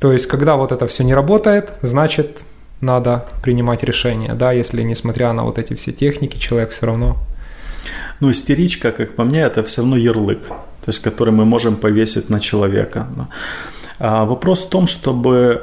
[0.00, 2.40] То есть, когда вот это все не работает, значит,
[2.80, 7.18] надо принимать решение, да, если несмотря на вот эти все техники, человек все равно
[8.18, 10.40] ну, истеричка, как по мне, это все равно ярлык,
[10.84, 13.06] то есть который мы можем повесить на человека.
[13.98, 15.62] А вопрос в том, чтобы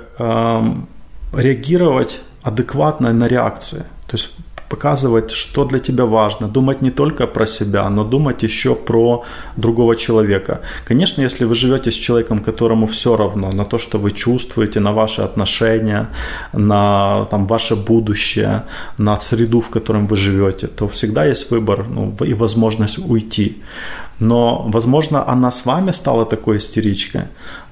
[1.33, 3.83] реагировать адекватно на реакции.
[4.07, 4.37] То есть
[4.69, 9.23] показывать, что для тебя важно, думать не только про себя, но думать еще про
[9.57, 10.59] другого человека.
[10.87, 14.91] Конечно, если вы живете с человеком, которому все равно на то, что вы чувствуете, на
[14.91, 16.07] ваши отношения,
[16.53, 18.63] на там, ваше будущее,
[18.97, 23.57] на среду, в котором вы живете, то всегда есть выбор ну, и возможность уйти.
[24.19, 27.21] Но, возможно, она с вами стала такой истеричкой.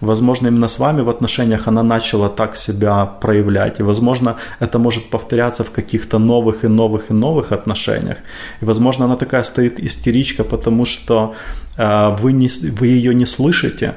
[0.01, 3.79] Возможно, именно с вами в отношениях она начала так себя проявлять.
[3.79, 8.17] И, возможно, это может повторяться в каких-то новых и новых и новых отношениях.
[8.62, 11.34] И, возможно, она такая стоит истеричка, потому что
[11.77, 13.93] э, вы, не, вы ее не слышите,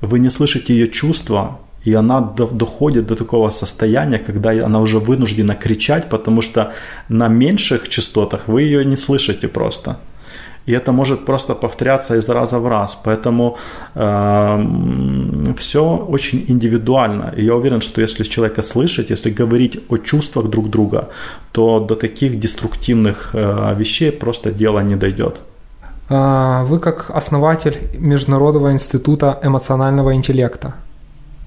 [0.00, 4.98] вы не слышите ее чувства, и она до, доходит до такого состояния, когда она уже
[4.98, 6.72] вынуждена кричать, потому что
[7.08, 9.96] на меньших частотах вы ее не слышите просто
[10.66, 12.98] и это может просто повторяться из раза в раз.
[13.04, 13.56] Поэтому
[13.94, 17.34] э, все очень индивидуально.
[17.36, 21.08] И я уверен, что если человека слышать, если говорить о чувствах друг друга,
[21.52, 25.40] то до таких деструктивных э, вещей просто дело не дойдет.
[26.08, 30.74] А, вы как основатель Международного института эмоционального интеллекта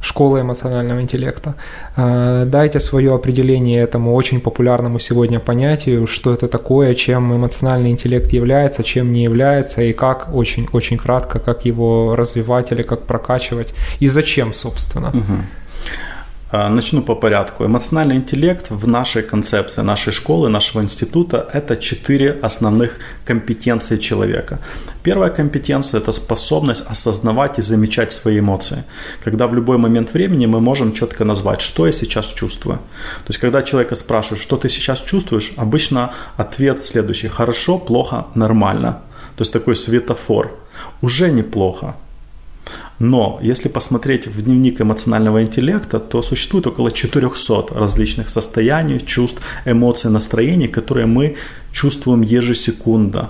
[0.01, 1.55] школы эмоционального интеллекта.
[1.97, 8.33] Э, дайте свое определение этому очень популярному сегодня понятию, что это такое, чем эмоциональный интеллект
[8.33, 14.07] является, чем не является, и как, очень-очень кратко, как его развивать или как прокачивать, и
[14.07, 15.09] зачем, собственно.
[15.09, 15.37] Угу.
[16.57, 17.65] А, начну по порядку.
[17.65, 24.59] Эмоциональный интеллект в нашей концепции, нашей школы, нашего института– это четыре основных компетенции человека.
[25.03, 28.85] Первая компетенция– это способность осознавать и замечать свои эмоции.
[29.23, 32.77] Когда в любой момент времени мы можем четко назвать, что я сейчас чувствую.
[32.77, 39.01] То есть, когда человека спрашивают, что ты сейчас чувствуешь, обычно ответ следующий– хорошо, плохо, нормально.
[39.35, 40.57] То есть, такой светофор.
[41.01, 41.95] Уже неплохо,
[42.99, 50.11] но если посмотреть в дневник эмоционального интеллекта, то существует около 400 различных состояний, чувств, эмоций,
[50.11, 51.35] настроений, которые мы
[51.71, 53.29] чувствуем ежесекунда.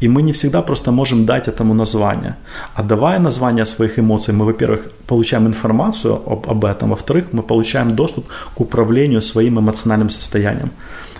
[0.00, 2.34] И мы не всегда просто можем дать этому название.
[2.74, 7.94] А давая название своих эмоций, мы, во-первых, получаем информацию об, об этом, во-вторых, мы получаем
[7.94, 10.70] доступ к управлению своим эмоциональным состоянием.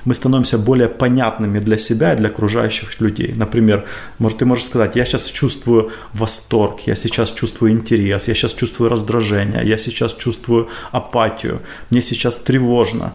[0.05, 3.33] Мы становимся более понятными для себя и для окружающих людей.
[3.37, 3.85] Например,
[4.19, 8.90] может, ты можешь сказать, я сейчас чувствую восторг, я сейчас чувствую интерес, я сейчас чувствую
[8.90, 13.12] раздражение, я сейчас чувствую апатию, мне сейчас тревожно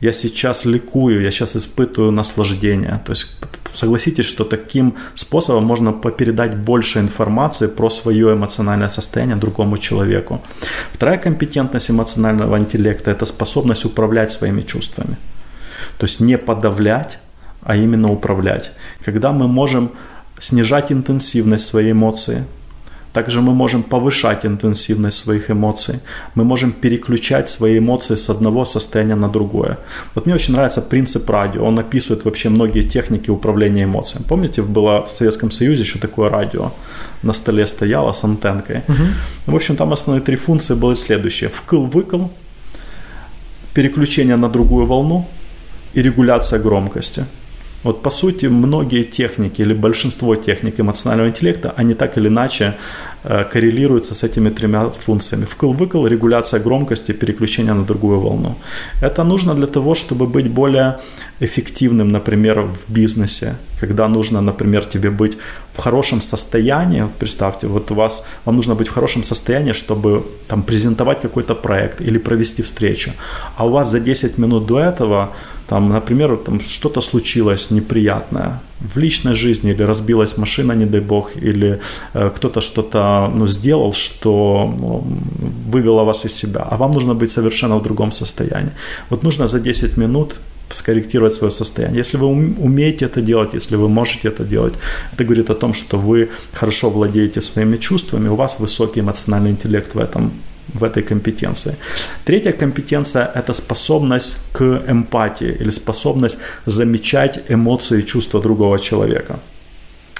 [0.00, 3.00] я сейчас ликую, я сейчас испытываю наслаждение.
[3.04, 3.36] То есть
[3.74, 10.40] согласитесь, что таким способом можно передать больше информации про свое эмоциональное состояние другому человеку.
[10.92, 15.16] Вторая компетентность эмоционального интеллекта– это способность управлять своими чувствами.
[15.98, 17.18] То есть не подавлять,
[17.62, 18.72] а именно управлять.
[19.04, 19.90] Когда мы можем
[20.38, 22.44] снижать интенсивность своей эмоции–
[23.12, 26.00] также мы можем повышать интенсивность своих эмоций.
[26.36, 29.78] Мы можем переключать свои эмоции с одного состояния на другое.
[30.14, 31.64] Вот мне очень нравится принцип радио.
[31.64, 34.26] Он описывает вообще многие техники управления эмоциями.
[34.28, 36.72] Помните, было в Советском Союзе еще такое радио
[37.22, 38.82] на столе стояло с антенкой.
[38.88, 39.52] Угу.
[39.52, 41.50] В общем, там основные три функции были следующие.
[41.50, 42.28] Вкл-выкл,
[43.74, 45.26] переключение на другую волну
[45.94, 47.24] и регуляция громкости–
[47.84, 52.74] вот по сути многие техники или большинство техник эмоционального интеллекта, они так или иначе
[53.24, 55.44] э, коррелируются с этими тремя функциями.
[55.44, 58.56] Вкл-выкл, регуляция громкости, переключение на другую волну.
[59.00, 60.98] Это нужно для того, чтобы быть более
[61.40, 65.38] эффективным, например, в бизнесе, когда нужно, например, тебе быть
[65.78, 70.62] в хорошем состоянии, представьте, вот у вас, вам нужно быть в хорошем состоянии, чтобы там
[70.62, 73.10] презентовать какой-то проект или провести встречу,
[73.56, 75.28] а у вас за 10 минут до этого
[75.68, 81.30] там, например, там что-то случилось неприятное в личной жизни, или разбилась машина, не дай бог,
[81.36, 81.80] или
[82.14, 85.04] э, кто-то что-то ну, сделал, что ну,
[85.72, 88.72] вывело вас из себя, а вам нужно быть совершенно в другом состоянии.
[89.10, 91.98] Вот нужно за 10 минут скорректировать свое состояние.
[91.98, 94.74] Если вы умеете это делать, если вы можете это делать,
[95.12, 99.94] это говорит о том, что вы хорошо владеете своими чувствами, у вас высокий эмоциональный интеллект
[99.94, 100.32] в этом
[100.74, 101.76] в этой компетенции.
[102.24, 109.40] Третья компетенция– это способность к эмпатии или способность замечать эмоции и чувства другого человека.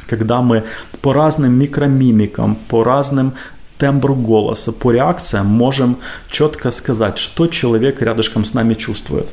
[0.07, 0.65] Когда мы
[1.03, 3.35] по разным микромимикам, по разным
[3.79, 5.97] тембру голоса, по реакциям можем
[6.31, 9.29] четко сказать, что человек рядышком с нами чувствует.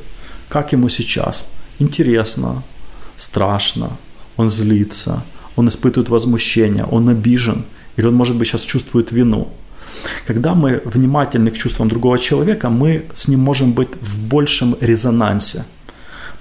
[0.48, 1.52] Как ему сейчас?
[1.78, 2.62] Интересно,
[3.16, 3.90] страшно,
[4.36, 5.22] он злится,
[5.56, 7.64] он испытывает возмущение, он обижен,
[7.96, 9.48] или он, может быть, сейчас чувствует вину–
[10.26, 15.64] когда мы внимательны к чувствам другого человека, мы с ним можем быть в большем резонансе.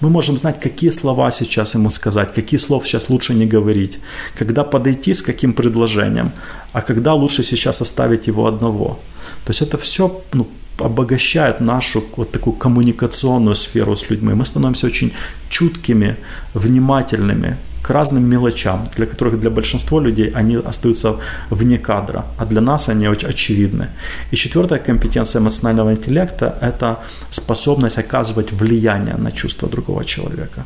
[0.01, 3.99] Мы можем знать, какие слова сейчас ему сказать, какие слов сейчас лучше не говорить,
[4.37, 6.31] когда подойти с каким предложением,
[6.73, 8.99] а когда лучше сейчас оставить его одного.
[9.45, 10.47] То есть это все ну,
[10.79, 14.33] обогащает нашу вот такую коммуникационную сферу с людьми.
[14.33, 15.11] Мы становимся очень
[15.49, 16.15] чуткими,
[16.53, 21.15] внимательными, к разным мелочам, для которых для большинства людей они остаются
[21.51, 23.87] вне кадра, а для нас они очень очевидны.
[24.31, 26.97] И четвертая компетенция эмоционального интеллекта– это
[27.29, 30.65] способность оказывать влияние на чувства другого человека.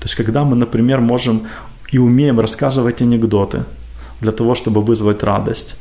[0.00, 1.42] То есть, когда мы, например, можем
[1.94, 3.64] и умеем рассказывать анекдоты,
[4.20, 5.76] для того, чтобы вызвать радость.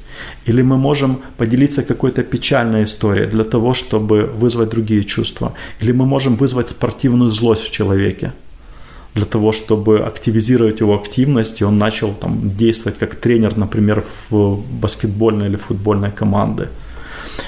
[0.46, 5.54] Или мы можем поделиться какой-то печальной историей для того, чтобы вызвать другие чувства.
[5.82, 8.34] Или мы можем вызвать спортивную злость в человеке
[9.16, 14.62] для того, чтобы активизировать его активность, и он начал там, действовать как тренер, например, в
[14.82, 16.68] баскетбольной или футбольной команды.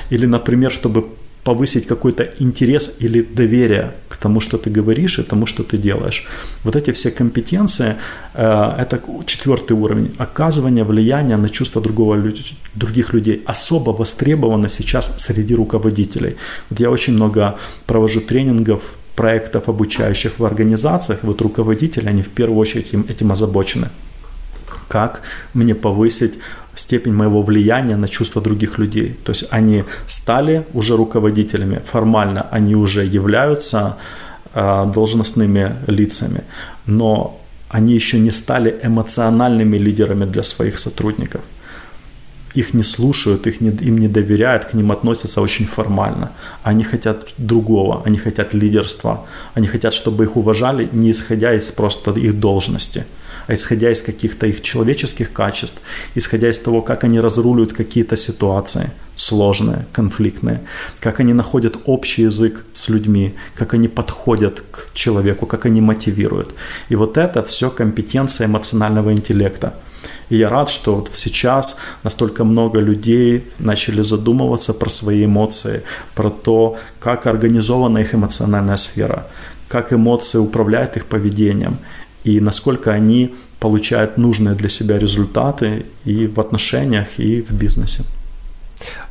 [0.09, 1.05] Или, например, чтобы
[1.47, 6.27] повысить какой-то интерес или доверие к тому, что ты говоришь и тому, что ты делаешь.
[6.63, 7.95] Вот эти все компетенции
[8.33, 10.11] э,– это четвертый уровень.
[10.17, 12.17] Оказывание влияния на чувства другого,
[12.75, 16.35] других людей особо востребовано сейчас среди руководителей.
[16.69, 17.55] Вот я очень много
[17.85, 18.81] провожу тренингов
[19.15, 23.87] проектов, обучающих в организациях, вот руководители, они в первую очередь этим озабочены.
[24.89, 25.21] Как
[25.53, 26.39] мне повысить
[26.77, 29.17] степень моего влияния на чувства других людей.
[29.23, 33.97] То есть они стали уже руководителями, формально они уже являются
[34.53, 36.41] э, должностными лицами,
[36.85, 41.41] но они еще не стали эмоциональными лидерами для своих сотрудников
[42.59, 46.31] их не слушают, их не, им не доверяют, к ним относятся очень формально.
[46.63, 52.11] Они хотят другого, они хотят лидерства, они хотят, чтобы их уважали, не исходя из просто
[52.11, 53.05] их должности,
[53.47, 55.81] а исходя из каких-то их человеческих качеств,
[56.15, 60.61] исходя из того, как они разруливают какие-то ситуации сложные, конфликтные,
[60.99, 66.53] как они находят общий язык с людьми, как они подходят к человеку, как они мотивируют.
[66.89, 69.73] И вот это все компетенция эмоционального интеллекта–
[70.29, 75.83] и я рад, что вот сейчас настолько много людей начали задумываться про свои эмоции,
[76.15, 79.27] про то, как организована их эмоциональная сфера,
[79.69, 81.79] как эмоции управляют их поведением
[82.27, 88.03] и насколько они получает нужные для себя результаты и в отношениях, и в бизнесе.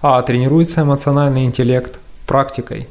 [0.03, 2.89] А тренируется эмоциональный интеллект практикой?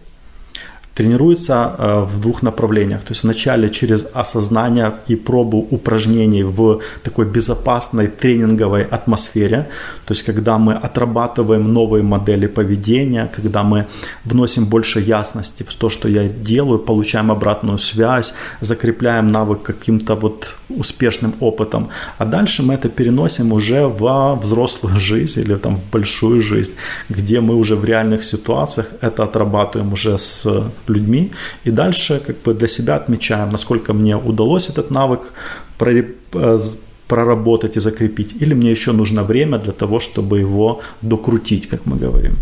[0.96, 3.02] Тренируется э, в двух направлениях.
[3.02, 9.68] То есть вначале через осознание и пробу упражнений в такой безопасной тренинговой атмосфере.
[10.06, 13.86] То есть когда мы отрабатываем новые модели поведения, когда мы
[14.24, 20.56] вносим больше ясности в то, что я делаю, получаем обратную связь, закрепляем навык каким-то вот
[20.70, 21.90] успешным опытом.
[22.18, 26.74] А дальше мы это переносим уже во взрослую жизнь или там в большую жизнь,
[27.10, 31.32] где мы уже в реальных ситуациях это отрабатываем уже с людьми.
[31.66, 35.34] И дальше как бы для себя отмечаем, насколько мне удалось этот навык
[35.80, 36.60] э,
[37.08, 41.98] проработать и закрепить, или мне еще нужно время для того, чтобы его докрутить, как мы
[41.98, 42.36] говорим.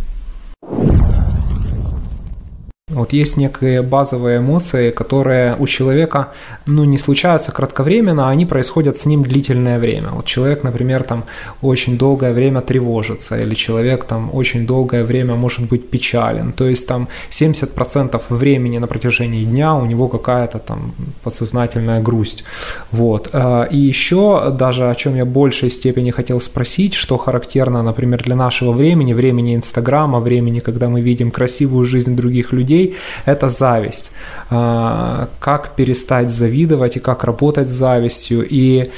[2.94, 6.28] Вот есть некие базовые эмоции, которые у человека,
[6.66, 10.10] ну, не случаются кратковременно, а они происходят с ним длительное время.
[10.12, 11.24] Вот человек, например, там
[11.62, 16.54] очень долгое время тревожится, или человек там очень долгое время может быть печален.
[16.54, 22.44] То есть там 70% времени на протяжении дня у него какая-то там подсознательная грусть.
[22.92, 23.30] Вот.
[23.34, 28.24] Э, и еще даже о чем я в большей степени хотел спросить, что характерно, например,
[28.24, 33.50] для нашего времени, времени Инстаграма, времени, когда мы видим красивую жизнь других людей, людей, это
[33.50, 34.12] зависть.
[34.56, 38.46] А, как перестать завидовать и как работать с завистью.
[38.52, 38.90] И,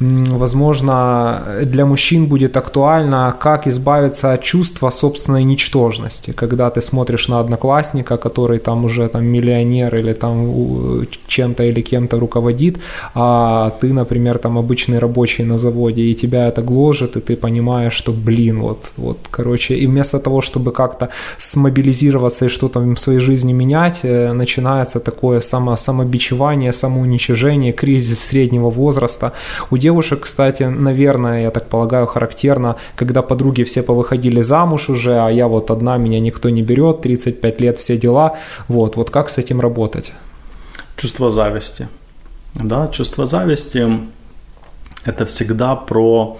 [0.00, 7.40] возможно, для мужчин будет актуально, как избавиться от чувства собственной ничтожности, когда ты смотришь на
[7.40, 12.78] одноклассника, который там уже там миллионер или там чем-то или кем-то руководит,
[13.14, 17.92] а ты, например, там обычный рабочий на заводе, и тебя это гложет, и ты понимаешь,
[17.92, 23.20] что, блин, вот, вот, короче, и вместо того, чтобы как-то смобилизироваться и что-то в своей
[23.20, 29.32] жизни менять, э, начинается такое само, самобичевание, самоуничижение, кризис среднего возраста.
[29.70, 35.30] У девушек, кстати, наверное, я так полагаю, характерно, когда подруги все повыходили замуж уже, а
[35.30, 38.36] я вот одна, меня никто не берет, 35 лет, все дела.
[38.68, 40.12] Вот, вот как с этим работать?
[40.96, 41.88] Чувство зависти.
[42.54, 43.88] Да, чувство зависти–
[45.06, 46.36] это всегда про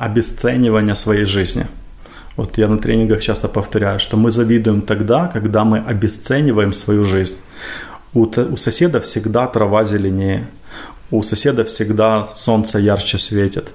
[0.00, 1.66] обесценивание своей жизни–
[2.36, 7.36] вот я на тренингах часто повторяю, что мы завидуем тогда, когда мы обесцениваем свою жизнь.
[8.14, 10.48] У, у соседа всегда трава зеленее,
[11.10, 13.72] у соседа всегда солнце ярче светит.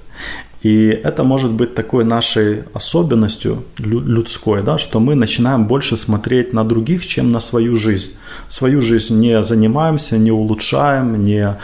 [0.64, 6.64] И это может быть такой нашей особенностью людской, да, что мы начинаем больше смотреть на
[6.64, 8.16] других, чем на свою жизнь.
[8.47, 11.58] Свою жизнь не занимаемся, не улучшаем, не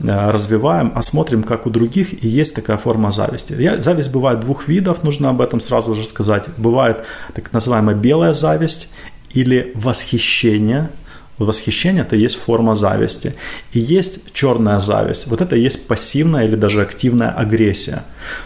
[0.00, 3.52] развиваем, а смотрим, как у других, и есть такая форма зависти.
[3.52, 6.46] Я, зависть бывает двух видов, нужно об этом сразу же сказать.
[6.56, 8.90] Бывает так называемая белая зависть
[9.30, 10.90] или восхищение.
[11.38, 13.34] Восхищение– это есть форма зависти.
[13.72, 15.26] И есть черная зависть.
[15.26, 18.02] Вот это есть пассивная или даже активная агрессия.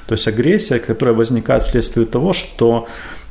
[0.06, 2.86] То есть агрессия, которая возникает вследствие того, что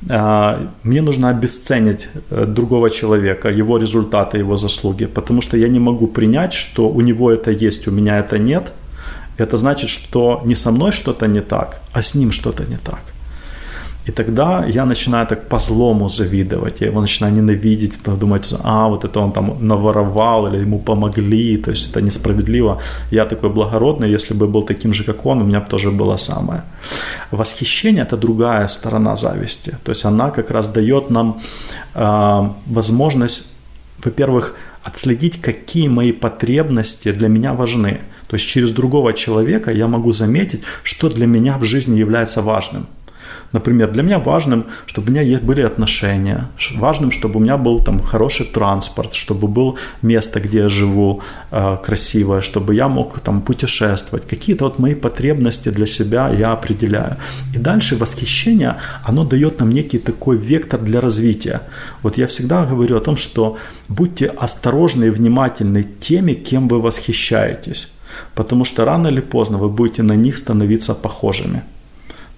[0.10, 5.80] а, мне нужно обесценить э, другого человека, его результаты, его заслуги, потому что я не
[5.80, 8.72] могу принять, что у него это есть, у меня это нет.
[9.38, 13.00] Это значит, что не со мной что-то не так, а с ним что-то не так.
[14.08, 19.06] И тогда я начинаю так по злому завидовать, я его начинаю ненавидеть, думать, а, вот
[19.06, 22.82] это он там наворовал или ему помогли, то есть это несправедливо.
[23.12, 26.18] Я такой благородный, если бы был таким же, как он, у меня бы тоже было
[26.18, 26.62] самое.
[27.32, 31.42] Восхищение– это другая сторона зависти, то есть она как раз дает нам
[31.94, 33.44] э, возможность,
[34.06, 38.00] во-первых, отследить, какие мои потребности для меня важны.
[38.30, 42.88] То есть через другого человека я могу заметить, что для меня в жизни является важным–
[43.54, 48.00] Например, для меня важным, чтобы у меня были отношения, важным, чтобы у меня был там
[48.00, 51.22] хороший транспорт, чтобы был место, где я живу,
[51.52, 54.28] э, красивое, чтобы я мог там путешествовать.
[54.28, 57.16] Какие-то вот мои потребности для себя я определяю.
[57.56, 61.62] И дальше восхищение, оно дает нам некий такой вектор для развития.
[62.04, 67.94] Вот я всегда говорю о том, что будьте осторожны и внимательны теми, кем вы восхищаетесь.
[68.36, 71.62] Потому что рано или поздно вы будете на них становиться похожими.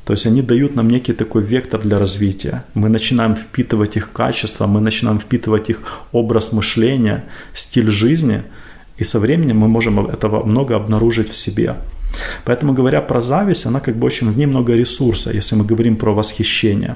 [0.10, 2.64] То есть они дают нам некий такой вектор для развития.
[2.74, 8.42] Мы начинаем впитывать их качества, мы начинаем впитывать их образ мышления, стиль жизни,
[8.98, 11.76] и со временем мы можем этого много обнаружить в себе.
[12.44, 15.96] Поэтому, говоря про зависть, она как бы очень, в ней много ресурса, если мы говорим
[15.96, 16.96] про восхищение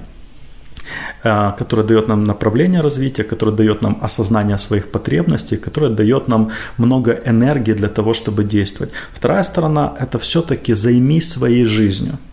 [1.23, 6.49] э, которое дает нам направление развития, которое дает нам осознание своих потребностей, которое дает нам
[6.77, 8.91] много энергии для того, чтобы действовать.
[9.13, 12.17] Вторая сторона– это все-таки займись своей жизнью–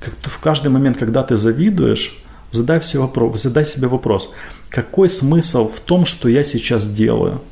[0.00, 4.34] как в каждый момент, когда ты завидуешь, задай, все вопрос, задай себе вопрос,
[4.70, 7.42] какой смысл в том, что я сейчас делаю?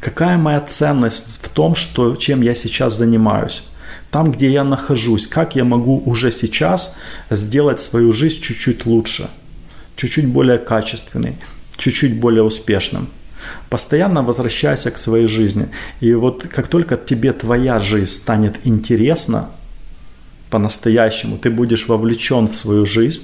[0.00, 3.68] Какая моя ценность в том, что, чем я сейчас занимаюсь?
[4.10, 6.96] Там, где я нахожусь, как я могу уже сейчас
[7.30, 9.30] сделать свою жизнь чуть-чуть лучше,
[9.96, 11.36] чуть-чуть более качественной,
[11.76, 13.08] чуть-чуть более успешным.
[13.70, 15.68] Постоянно возвращайся к своей жизни.
[16.00, 19.50] И вот как только тебе твоя жизнь станет интересна
[20.54, 23.22] по-настоящему, ты будешь вовлечен в свою жизнь,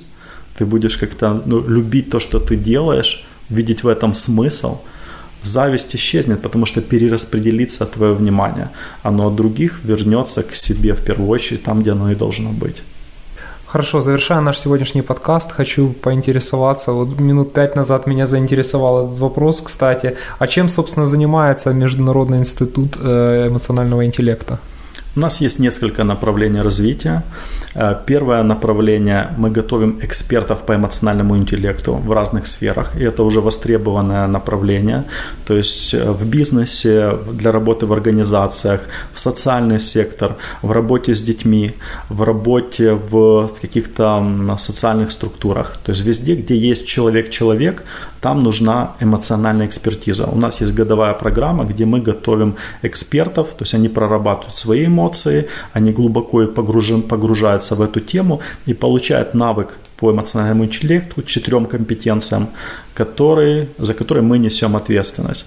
[0.59, 4.79] ты будешь как-то ну, любить то, что ты делаешь, видеть в этом смысл,
[5.43, 8.69] зависть исчезнет, потому что перераспределится твое внимание.
[9.05, 12.83] Оно от других вернется к себе в первую очередь, там, где оно и должно быть.
[13.67, 16.93] Хорошо, завершая наш сегодняшний подкаст, хочу поинтересоваться.
[16.93, 20.17] Вот минут пять назад меня заинтересовал этот вопрос, кстати.
[20.41, 24.59] А чем, собственно, занимается Международный институт э, эмоционального интеллекта?
[25.17, 27.23] У нас есть несколько направлений развития.
[27.75, 32.97] Э, первое направление– мы готовим экспертов по эмоциональному интеллекту в разных сферах.
[32.97, 35.05] И это уже востребованное направление.
[35.45, 38.81] То есть э, в бизнесе, для работы в организациях,
[39.13, 41.73] в социальный сектор, в работе с детьми,
[42.09, 45.77] в работе в каких-то социальных структурах.
[45.85, 47.83] То есть везде, где есть человек-человек,
[48.21, 50.27] там нужна эмоциональная экспертиза.
[50.27, 55.49] У нас есть годовая программа, где мы готовим экспертов, то есть они прорабатывают свои эмоции,
[55.73, 62.49] они глубоко погружен, погружаются в эту тему и получают навык по эмоциональному интеллекту, четырем компетенциям,
[62.95, 65.47] которые, за которые мы несем ответственность.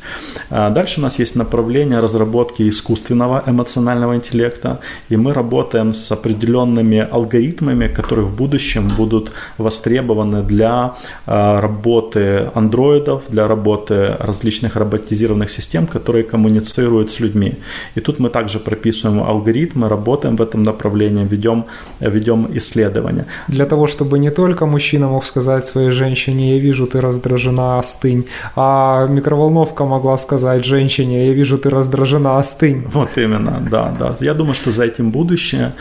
[0.50, 4.80] А дальше у нас есть направление разработки искусственного эмоционального интеллекта,
[5.10, 13.24] и мы работаем с определенными алгоритмами, которые в будущем будут востребованы для а, работы андроидов,
[13.30, 17.54] для работы различных роботизированных систем, которые коммуницируют с людьми.
[17.96, 21.66] И тут мы также прописываем алгоритмы, работаем в этом направлении, ведем,
[22.00, 23.26] ведем исследования.
[23.48, 27.80] Для того, чтобы не только мужчина мог сказать своей женщине, я вижу, ты раздражен раздражена,
[27.80, 28.26] остынь.
[28.56, 32.84] А микроволновка могла сказать женщине, я вижу, ты раздражена, остынь.
[32.94, 34.16] Вот именно, да, да.
[34.22, 35.72] Я думаю, что за этим будущее,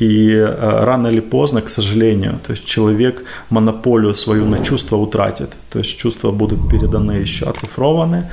[0.00, 5.50] и э, рано или поздно, к сожалению, то есть человек монополию свою на чувства утратит.
[5.70, 8.24] То есть чувства будут переданы еще оцифрованы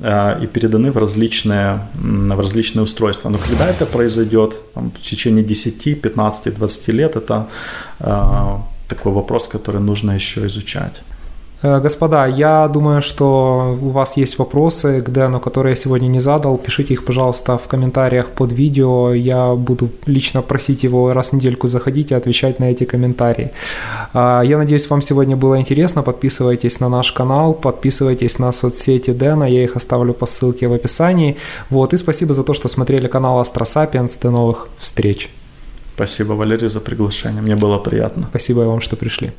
[0.00, 3.30] э, и переданы в различные, в различные устройства.
[3.30, 7.46] Но когда это произойдет, там, в течение 10, 15, 20 лет, это
[8.00, 8.58] э,
[8.88, 11.02] такой вопрос, который нужно еще изучать.
[11.62, 16.20] Э, господа, я думаю, что у вас есть вопросы к Дэну, которые я сегодня не
[16.20, 16.58] задал.
[16.58, 19.12] Пишите их, пожалуйста, в комментариях под видео.
[19.12, 23.50] Я буду лично просить его раз в недельку заходить и отвечать на эти комментарии.
[24.14, 26.02] Э, я надеюсь, вам сегодня было интересно.
[26.02, 29.44] Подписывайтесь на наш канал, подписывайтесь на соцсети Дэна.
[29.44, 31.36] Я их оставлю по ссылке в описании.
[31.70, 34.22] Вот, и спасибо за то, что смотрели канал Sapiens.
[34.22, 35.28] До новых встреч.
[35.94, 37.42] Спасибо, Валерий, за приглашение.
[37.42, 38.26] Мне было приятно.
[38.30, 39.32] Спасибо вам, что пришли.